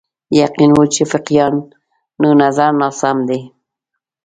[0.41, 3.41] یقین و چې فقیهانو نظر ناسم دی